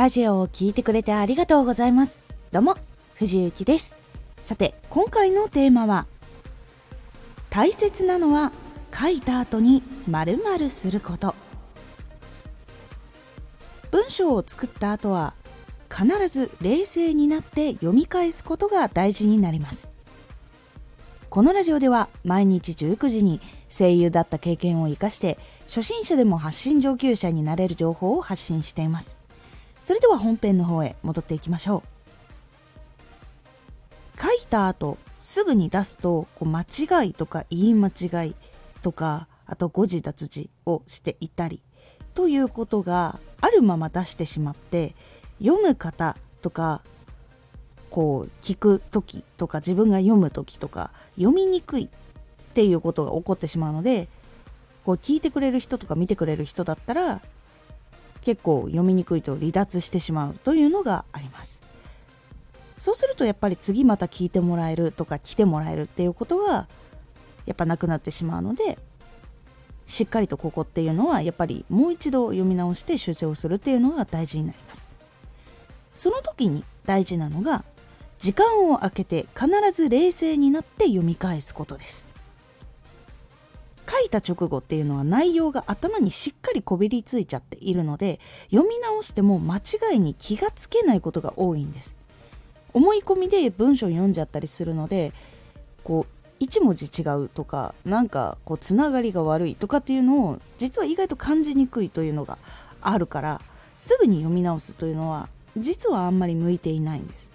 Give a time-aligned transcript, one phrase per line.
[0.00, 2.22] ラジオを聴いてくれてありがとうございます。
[2.52, 2.78] どうも、
[3.16, 3.98] 藤幸です。
[4.40, 6.06] さて、今回のテーマは、
[7.50, 8.50] 大切なのは
[8.98, 11.34] 書いた後に〇〇すること。
[13.90, 15.34] 文章を作った後は、
[15.94, 19.92] 必ず冷静になって読み返すことが大事になります。
[21.28, 29.19] このラジオでは毎日19時に声優だった経験を生かして初心者でも発信上級者になれる情報を発信しています。
[29.80, 31.82] それでは本編の方へ戻っていきましょ
[34.16, 34.20] う。
[34.20, 38.34] 書いた後すぐに出すとこう間違いとか言い間違い
[38.82, 41.62] とかあと誤字脱字をしていたり
[42.14, 44.94] ということがあるまま出してしまって
[45.42, 46.82] 読む方とか
[47.90, 51.88] こう聞く時とか自分が読む時とか読みにくいっ
[52.52, 54.08] ていうことが起こってしまうので
[54.84, 57.22] こう聞いてくれる人とか見てくれる人だったら
[58.22, 61.62] 結構読みにくいと離脱してしまうというのがあります。
[62.78, 66.66] そうするとやっぱり次また聞いてもらえるとか来てもらえるっていうことが
[67.44, 68.78] やっぱなくなってしまうので
[69.86, 74.90] しっかりとここっていうのはやっぱりもう一度読み直して修正をするっていうのが大事になります。
[75.94, 77.64] その時に大事なのが
[78.18, 82.09] 時間を空けて必ず冷静になって読み返すことです。
[83.90, 91.96] 書いた直後っていうのは内容が頭にしっかりこびりついちゃっているので読み直しても間違いに気がつけないことが多いんです。
[92.72, 95.12] 思い込みで文章読んじゃったりするので
[95.82, 102.38] こう1文字違うとかなんかこうつながりが悪いとかっていうのを実は意外と感じにくいというのが
[102.80, 103.40] あるから
[103.74, 107.30] すぐに読み直すというのは実はあんまり向いていないんです。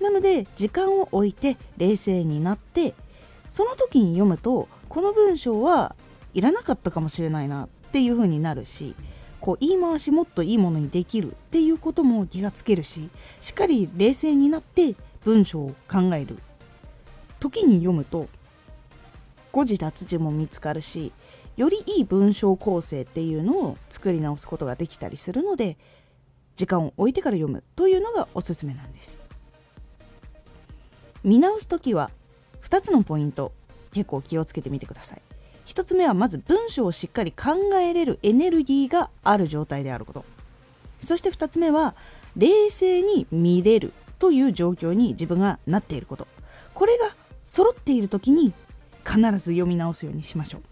[0.00, 2.94] なので時間を置いて冷静になって
[3.46, 5.96] その時に読むとこの文章は
[6.32, 8.94] いらなかったかもしれないなっていう風になるし
[9.40, 16.38] こう言い回しもっといいものにできるっていうことも気がつけるししっかり冷静になって文章を考える。
[17.40, 18.28] 時に読むと
[19.52, 21.12] 誤字脱字も見つかるし
[21.58, 25.76] よりいい文章構成っていうのを作り直すことができたりするので
[26.56, 29.20] 時間を置いてから読むというのがおすすめなんです。
[31.22, 32.10] 見直す時は
[32.64, 33.52] 2つのポイント。
[33.92, 35.22] 結構気をつけてみてください。
[35.66, 40.24] 1つ目はまず文章をしっかり考えれるエネルギーがある状態であること。
[41.00, 41.94] そして2つ目は
[42.36, 46.26] 冷静に見れるという状況に自分がなっていること。
[46.74, 47.14] これが
[47.44, 48.52] 揃っている時に
[49.06, 50.62] 必ず読み直すようにしましょう。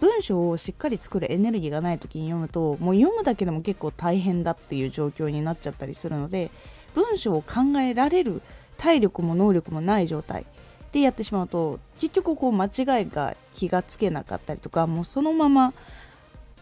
[0.00, 6.50] 文章をしっかり作るエネルギーがない時に読むともう読むだけでも結構大変だっていう状況になっちゃったりするので
[6.92, 8.42] 文章を考えられる
[8.82, 10.44] 体力も能力もない状態
[10.90, 15.72] でやってしまうと結局こう間違いが気がつけなかったりとかもうそのまま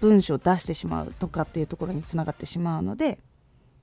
[0.03, 3.19] 文章を出してしまうとかっていうところにつながってしまうので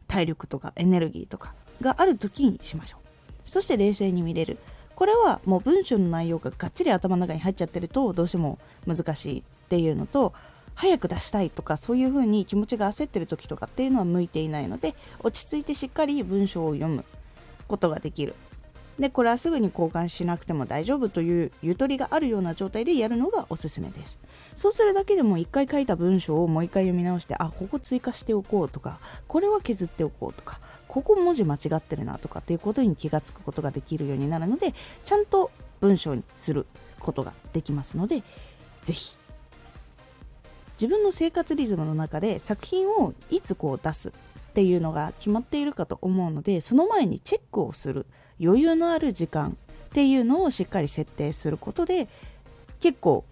[0.07, 3.07] 体力とかエネルギーとかがある時にしましょう。
[3.43, 4.57] そして冷静に見れる。
[4.95, 10.33] これはもう文章の内容ががっちり頭の中に入っちゃってるとどうしても難しいっていうのと
[10.75, 17.03] 早く出したいとかそういう風に気持ちが焦ってる時とかっていうのは向いていないので落ち着いてしっかり文章を読む。
[17.67, 18.35] ことができる。
[18.99, 24.19] でこれはすぐに交換しなくても大丈夫というゆとりがあるような状態でやるのがおすすめです。
[24.55, 34.73] そうするだけでも1回書いた文章をもう1回読み直してあここ追加しておこうとかこれは削っておこうとかここ文字間違ってるなとかっていうことに気がつくことができるようになるので
[35.05, 36.65] ちゃんと文章にする
[36.99, 38.23] ことができますので
[38.83, 39.17] 是非
[40.79, 44.13] 自分の生活リズムの中で作品をいつこう出す
[44.57, 48.07] っていうのが決まっているかと思うのでその前にチェックをする
[48.41, 52.09] 余裕のある時間っていうのをしっかり設定することで
[52.79, 53.23] 結構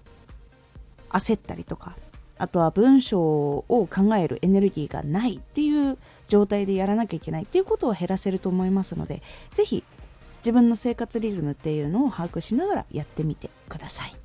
[1.09, 1.97] 焦ったりとか
[2.37, 5.97] あとは文章を考えるエネルギーがないっていう
[6.27, 9.83] 状態でやらなきゃいけないっていうことを減らせると思いますので是非
[10.41, 14.24] 自分の生活リズムっていうのを把握しながらやってみてください。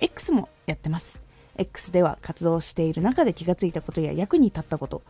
[0.00, 1.20] X もやってます
[1.56, 5.02] X では活動している中で気がついたことや役に立ったこと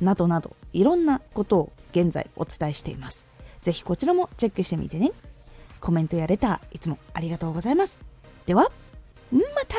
[0.00, 3.26] などなどいろんなことを現在お伝えしています
[3.64, 5.12] ぜひこちらもチェックしてみてね。
[5.80, 8.02] コメントやレターいつもありがとうございます。
[8.44, 8.70] では、
[9.32, 9.76] また